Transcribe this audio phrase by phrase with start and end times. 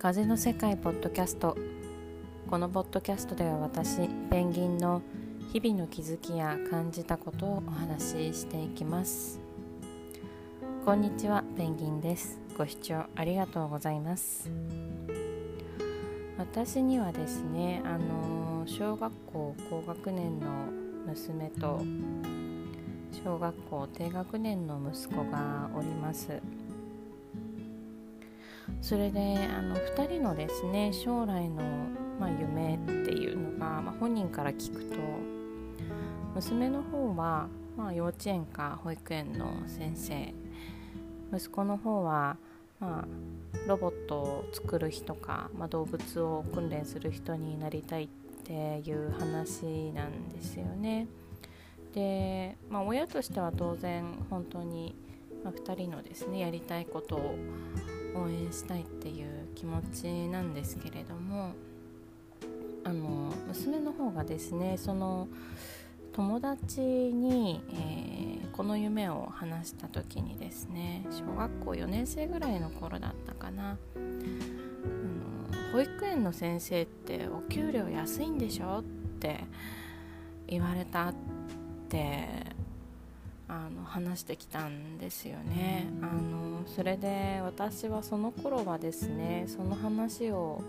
[0.00, 1.58] 風の世界ポッドキャスト。
[2.48, 5.02] このポッドキャストでは私ペンギンの
[5.52, 9.38] 日々の気づきや感じたことをお話ししていきます。
[10.86, 12.40] こんにちはペンギンです。
[12.56, 14.50] ご視聴ありがとうございます。
[16.38, 20.46] 私にはですねあの小学校高学年の
[21.08, 21.82] 娘と
[23.22, 26.40] 小学校低学年の息子がおります。
[28.82, 31.62] それであの2人のですね将来の、
[32.18, 34.96] まあ、夢っていうのが、まあ、本人から聞くと
[36.34, 40.34] 娘の方は、まあ、幼稚園か保育園の先生
[41.32, 42.36] 息子の方は、
[42.80, 48.08] まあ、ロボットを作る人か、まあ、動物を訓練する人になりたいっ
[48.44, 51.06] ていう話なんですよね。
[51.94, 54.94] で、まあ、親としては当然本当に、
[55.44, 57.36] まあ、2人のですねやりたいことを
[58.14, 61.54] 応援したいっていう気持ちなんですけれども
[62.84, 65.28] あの娘の方がですねその
[66.12, 73.76] 友達に、えー、この夢を話した時にですね小学校4年生ぐらいの頃だったかな。
[75.72, 78.82] 保育園の先生ってお給料安いんでしょっ
[79.20, 79.44] て
[80.48, 81.14] 言われたっ
[81.88, 82.26] て
[83.50, 85.88] あの話してきたんですよね。
[86.00, 90.62] あのそれで私はその頃はですねその話を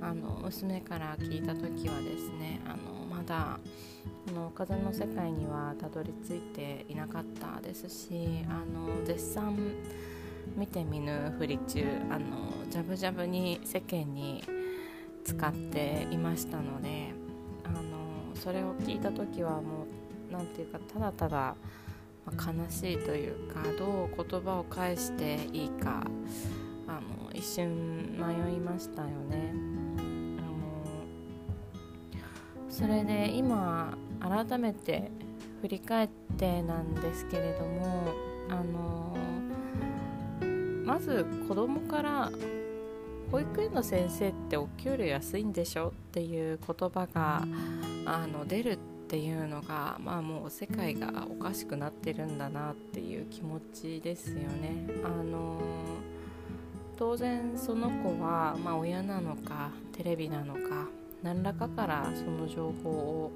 [0.00, 3.58] あの娘から聞いた時はですねあのまだ
[4.26, 9.58] この風の世界にはたどり着いていなかったですしあの絶賛
[10.56, 14.44] 見て見ぬふり中あのジャブジャブに世間に
[15.24, 17.12] 使っていましたので
[17.64, 19.86] あのそれを聞いた時はも
[20.30, 21.56] う何て言うかただただ
[22.26, 26.04] まあ、悲しいというかどう言葉を返していいか
[26.86, 29.52] あの一瞬迷いましたよね。
[29.98, 30.06] あの
[32.70, 35.10] それで今改めて
[35.60, 36.08] 振り返っ
[36.38, 38.12] てなんですけれども
[38.48, 39.16] あの
[40.84, 42.30] まず子供から
[43.32, 45.88] 保育園の先生ってお給料安いんでしょ？
[45.88, 47.44] っていう言葉が
[48.04, 48.78] あの出る
[49.14, 54.88] っていうのがまあもう世界がおかしくなってるんだなっていう気持ちですよね。
[55.04, 55.60] あの
[56.96, 60.88] 当然その子は、まあ、親なのかテレビなのか
[61.22, 63.32] 何らかからその情報を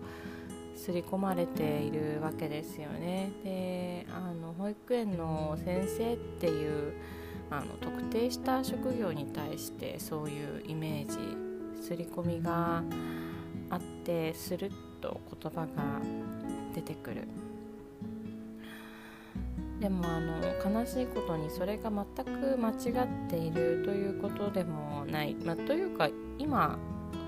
[0.74, 3.30] 刷り込まれているわけですよね。
[3.44, 6.94] であの保育園の先生っていう
[7.50, 12.82] あの特定した職業に対してそういうイメージ刷り込みが
[13.70, 16.00] あってすると言葉が
[16.74, 17.28] 出てくる。
[19.80, 20.38] でもあの
[20.80, 26.78] 悲しいことにそれが全く間違っているということでもない、まあ、というか今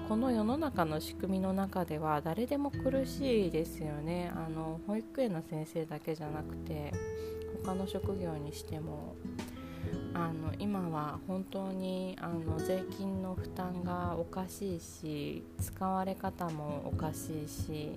[0.09, 4.32] この世の中の仕組みの中では誰でも苦しいですよね。
[4.34, 6.92] あの保育園の先生だけじゃなくて
[7.64, 9.14] 他の職業にしても
[10.12, 17.93] あの今は本当にあの税金の負担がおかしいし使われ方もおかしいし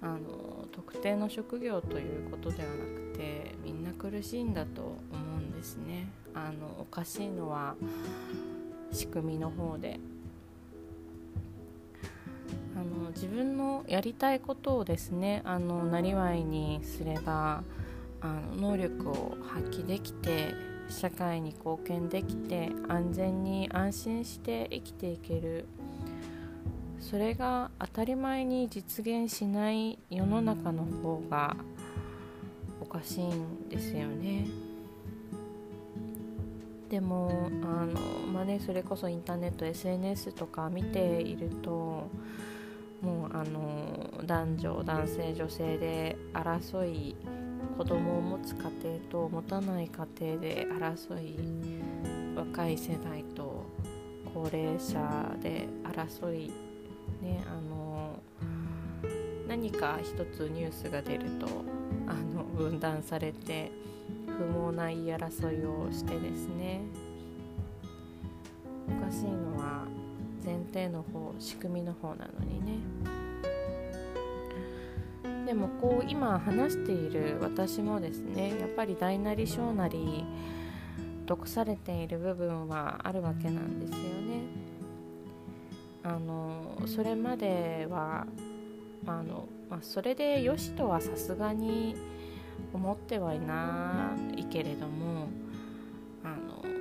[0.00, 4.96] あの特定の職業ということではなくてみんな苦しいんだと思
[5.38, 6.08] うんですね。
[6.34, 7.74] あのおかしいのは
[8.92, 10.00] 仕組みの方で。
[12.76, 17.62] あの自分のやりたいことをですねあのなりわいにすれば
[18.20, 18.26] あ
[18.56, 20.52] の能力を発揮できて
[20.88, 25.66] 社会に貢献できて安全に安心して生きていける。
[27.00, 31.54] それが当たり前に実現しない世の中の方が
[32.80, 34.46] おかしいんですよね。
[36.88, 38.00] でもあの、
[38.32, 42.08] まあね、それこそインターネット SNS とか見ていると
[43.02, 47.16] もうあの男女男性女性で争い
[47.76, 51.36] 子供を持つ家庭と持たない家庭で争い
[52.36, 53.66] 若い世代と
[54.32, 56.52] 高齢者で争い、
[57.20, 58.18] ね、あの
[59.48, 61.46] 何か一つニュースが出ると
[62.06, 63.72] あの分断されて
[64.26, 66.80] 不毛な言い争いをしてですね
[68.88, 69.84] おかしいのは
[70.44, 73.13] 前提の方仕組みの方なのにね。
[75.44, 80.24] でもこう今話している私もですねやっぱり大なり小なり
[81.26, 84.64] 毒されている部分はあるわけなんですよね。
[86.02, 88.26] あのそれまでは
[89.06, 91.96] あの、まあ、それでよしとはさすがに
[92.74, 95.28] 思ってはいないけれども
[96.22, 96.36] あ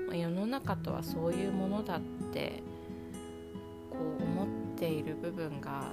[0.10, 2.02] の世の中とはそういうものだっ
[2.34, 2.64] て
[3.90, 5.92] こう思っている部分が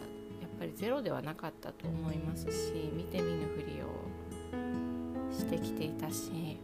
[0.60, 6.60] ぱりゼロではなかったと思いますし見て見ぬふりをしてきていたし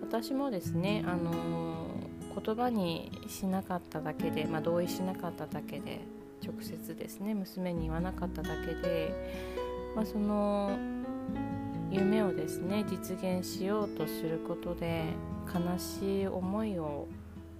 [0.00, 1.86] 私もですねあの
[2.40, 6.00] 言葉にしなかっただけで、まあ、同意しなかっただけで
[6.44, 9.12] 直接ですね娘に言わなかっただけで、
[9.96, 10.78] まあ、その
[11.90, 15.06] 夢をですね実現しようとすることで
[15.52, 17.08] 悲しい思いを、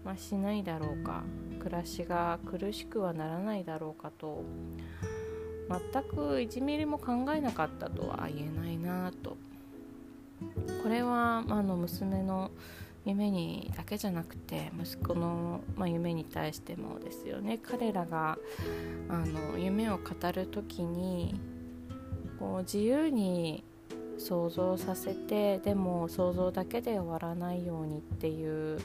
[0.05, 1.25] まあ、しないだろうか。
[1.61, 4.43] 暮らしが苦しくはならないだろうかと
[5.69, 9.37] 全く1ミリも考えなかったとは言えないなと。
[10.83, 12.51] これはあの娘の
[13.05, 17.59] 夢にだけじゃなくて息子の、まあ、夢に対してもですよね。
[17.59, 18.39] 彼らが
[19.09, 21.39] あの夢を語る時に
[22.39, 23.65] こう自由に
[24.20, 28.78] 想像させてでも想像だけで終わらないようにっていう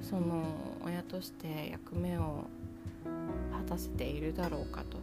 [0.00, 0.44] その
[0.84, 2.44] 親として役目を
[3.52, 4.96] 果たせているだろうかと。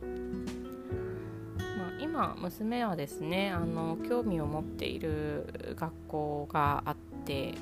[0.00, 6.96] まあ、今娘はですねあの興味を持っている学校があっ
[7.26, 7.54] て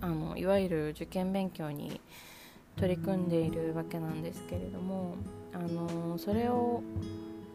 [0.00, 2.00] あのいわゆる受験勉強に
[2.76, 5.14] 取り組んでいるわけなんですけれども
[5.54, 6.82] あのそれを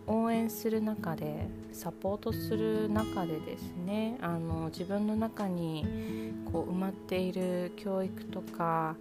[0.07, 8.95] 応援する中でサポートする中でですねあの自分の中にこう埋まっている教育とか、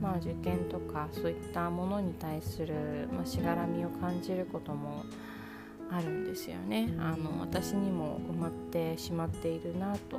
[0.00, 5.04] まあ、受験とかそういったものに対する、まあ、しがらみを感じることも
[5.90, 6.94] あるんですよね。
[6.98, 10.18] あの私にも埋まってしまっているなと。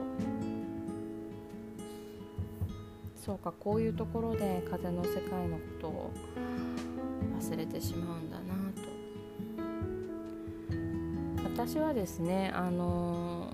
[3.25, 6.11] そうかこういうところで風の世界のことを
[7.39, 8.39] 忘れてしまうんだ
[11.55, 13.47] 私はですねあの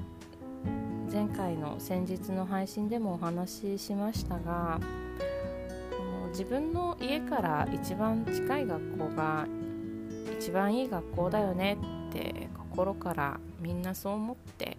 [1.13, 4.79] 前回の先日の配信でもお話ししましたが
[6.29, 9.45] 自分の家から一番近い学校が
[10.39, 11.77] 一番いい学校だよね
[12.09, 14.77] って心からみんなそう思って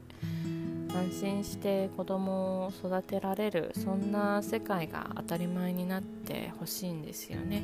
[0.92, 7.62] 安心して子供を育てられるそんな世界が当たり前になってほしいんですよね。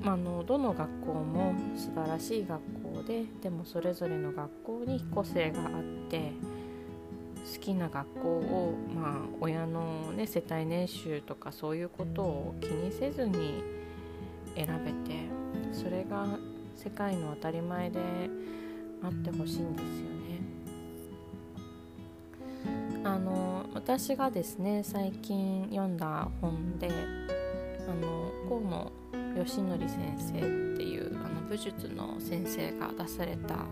[0.00, 2.60] まあのどの学校も素晴らしい学
[3.06, 6.32] ででもそれぞれの学校に個性があって
[7.54, 13.62] 好きな学校を、まあ、親の、ね、世帯年収とかそういうことを気にせずに
[14.56, 15.20] 選べて
[15.72, 16.26] それが
[16.74, 18.00] 世界の当たり前で
[19.02, 20.16] あってほしいんですよね。
[23.04, 26.90] あの私がですね最近読んだ本で
[27.88, 28.92] あの河野
[29.36, 30.65] 義則先生っ
[31.48, 33.66] 武術の先生が出された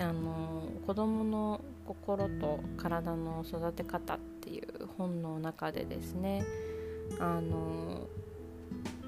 [0.00, 6.44] あの子どもの心と体の育て方っていう本の中でですね
[7.18, 8.06] あの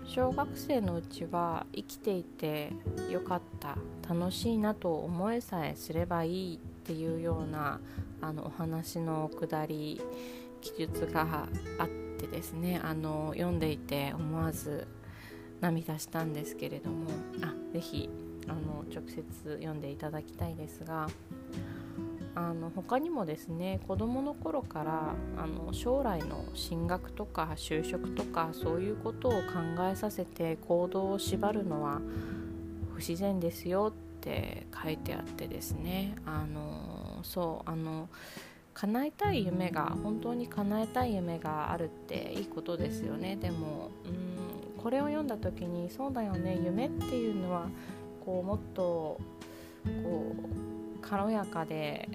[0.06, 2.72] 小学生のうちは生きていて
[3.10, 3.76] よかった
[4.08, 7.78] 楽しいなと思えさえすればいいっていうような
[8.20, 10.00] あのお話のくだり
[10.60, 11.46] 記述が
[11.78, 11.88] あっ
[12.18, 14.88] てですねあの読んでいて思わず
[15.60, 17.10] 涙したんですけれども
[17.42, 18.08] あぜひ
[18.48, 19.22] あの直接
[19.58, 21.08] 読んでいただきたいですが
[22.34, 29.38] あの他にもですね子どもの頃からあの将来の進学とか就職とかそういうことを考
[29.90, 32.00] えさせて行動を縛るのは
[32.94, 38.08] 不自然ですよって書いてあってですねあのそうあの
[38.74, 43.36] 叶えたい夢が本当に叶えたい夢があるっていいことですよね。
[43.36, 44.49] でもうん
[44.82, 47.68] これを読んだ時にそうだよね夢っていうのは
[48.24, 49.20] こうもっとこ
[49.84, 52.08] う軽やかで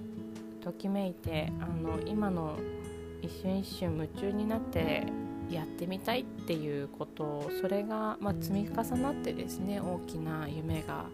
[0.60, 2.58] ときめいてあの今の
[3.22, 5.06] 一瞬一瞬夢中になって
[5.50, 11.06] やってみたいっていうことそれが、まあ、積み重なってですね大きな夢が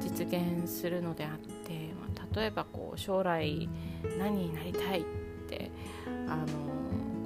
[0.00, 3.68] 実現するのであって、まあ、例えばこう将来
[4.18, 5.04] 何になりたいっ
[5.48, 5.70] て
[6.28, 6.46] あの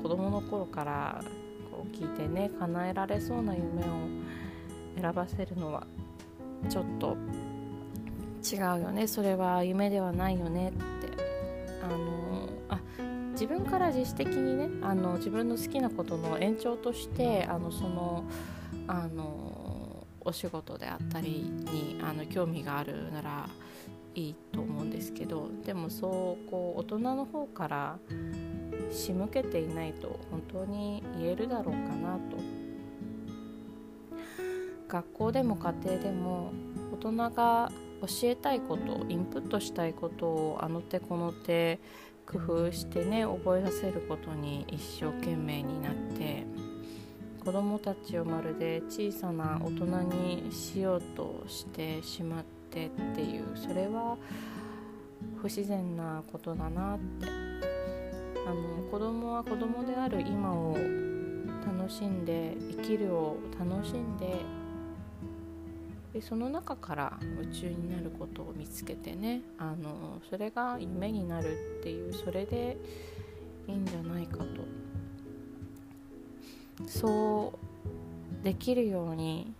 [0.03, 1.25] 子供の頃から
[1.91, 3.87] 聞いてね叶えられそうな夢を
[5.01, 5.87] 選ばせるのは
[6.69, 7.17] ちょっと
[8.43, 9.07] 違うよね。
[9.07, 10.81] それは夢ではないよねって。
[11.83, 12.79] あのあ
[13.33, 18.25] 自分から自主的にねあの自分の好きなことの延長としてあのその
[18.87, 23.49] あのお仕事であったりにあの興味があるなら
[24.15, 27.99] いいと思うんですけどでもそうこう大人の方から
[28.91, 32.61] 仕向けていないと本当に言えるだろうかなと。
[34.89, 36.53] 学校でも家庭でも
[36.93, 37.71] 大人が
[38.01, 41.79] 教えたいことインプットしたいことをあの手この手
[42.27, 46.45] 工夫してね覚えさせることに一生懸命になって
[47.45, 54.17] 子供たちをまるで小さな大人にしようとしてしまってっていうそれは
[55.41, 57.70] 不自然なことだなって。
[58.51, 60.77] あの子供は子供である今を
[61.65, 64.45] 楽しんで生きるを楽しんで
[66.13, 72.77] でその中から夢中になることを見つけてねあのそれが夢になるっていうそれで
[73.69, 74.45] いいんじゃないかと。
[76.89, 77.53] そ
[78.43, 79.53] うできるように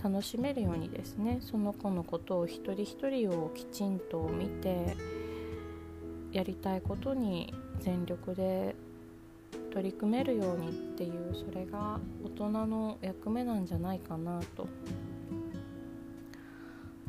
[0.00, 4.96] 楽しめるようにですねその子のことを一人一人をきちんと見て
[6.34, 7.54] やりたいことに
[7.84, 8.74] 全力で
[9.70, 14.66] 取り組めるようにっていうそれが大人の役目なんじゃないかなと。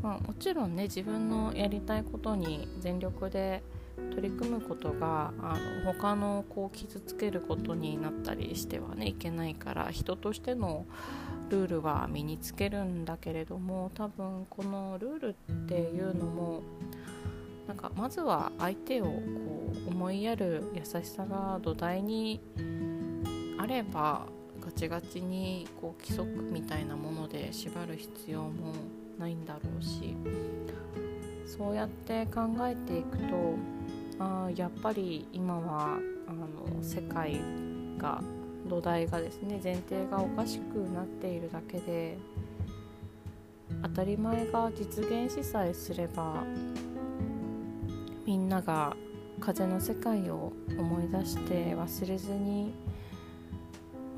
[0.02, 3.64] まあ、もちろんね自分のやりたいことに全力で
[4.12, 10.86] 取り組むことがあの他のこう傷つけることになったりしてはねいけないから人としての
[11.50, 16.62] ルールは身につけるんだけれども多分このルールっていうのも
[17.68, 19.55] なんかまずは相手をこう
[19.88, 22.42] 思いやる優しさが土台に
[23.58, 24.28] あれば
[24.60, 28.74] ガチガチにこう規則みたいなもので縛る必要も
[29.20, 30.16] ないんだろうし
[31.46, 33.56] そうやって考えていくと
[34.20, 37.40] あやっぱり今はあの世界
[37.98, 38.22] が
[38.68, 42.18] 土台がですね前提がおかしくなっているだけで
[43.84, 46.44] 当たり前が実現しさえすれば
[48.26, 48.96] みんなが
[49.40, 52.74] 風の世界を思い出して忘れずに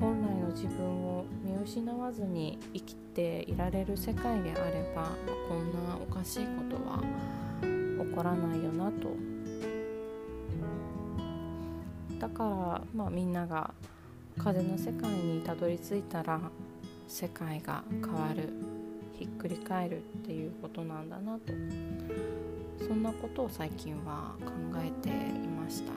[0.00, 5.10] 本来の自分を見失わずに生きていられる世界であれば
[5.48, 7.02] こんなおかしいことは
[7.62, 9.08] 起こらないよなと。
[12.18, 13.72] だから、まあ、みんなが
[14.38, 16.40] 風の世界にたどり着いたら
[17.06, 18.52] 世界が変わる。
[19.18, 21.52] ひっくり返るっていうことなんだなと。
[22.86, 25.12] そんなことを最近は考えてい
[25.48, 25.92] ました。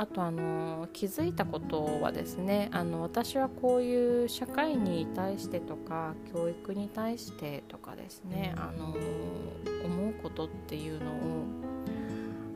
[0.00, 8.96] あとあの気づいたことはですねあの私はこういう社会に対してとか教育に対してとかですねあの
[9.84, 11.44] 思うことっていうのを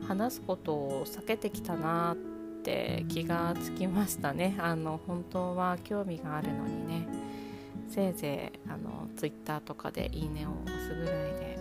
[0.07, 2.15] 話すことを避けてきたなっ
[2.63, 7.07] て気がつきましたねあの本当は興味があるのにね
[7.87, 11.54] せいぜいあの Twitter とかで「いいね」を押すぐらいで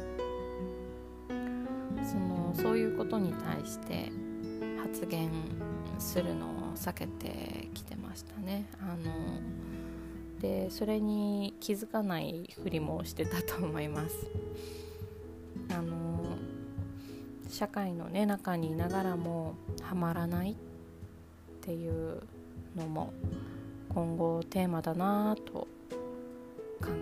[2.04, 4.10] そのそういうことに対して
[4.82, 5.30] 発言
[5.98, 8.66] するのを避けてきてましたね。
[8.80, 9.40] あの
[10.40, 14.30] でそれに気づかないふりもしてたと思います。
[15.70, 16.36] あの
[17.48, 20.54] 社会の、ね、中にいながらもハマらないっ
[21.60, 22.22] ていう
[22.76, 23.12] のも
[23.88, 25.68] 今後テーマだなと考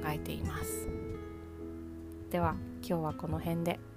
[0.07, 0.87] えています
[2.31, 2.55] では
[2.87, 3.92] 今日はこの辺で。